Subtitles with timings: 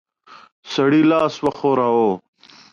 [0.73, 2.11] سړي لاس وښوراوه.